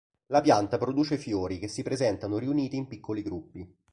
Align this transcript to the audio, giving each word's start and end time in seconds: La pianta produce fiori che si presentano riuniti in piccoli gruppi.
La 0.29 0.41
pianta 0.41 0.79
produce 0.79 1.19
fiori 1.19 1.59
che 1.59 1.67
si 1.67 1.83
presentano 1.83 2.39
riuniti 2.39 2.75
in 2.75 2.87
piccoli 2.87 3.21
gruppi. 3.21 3.71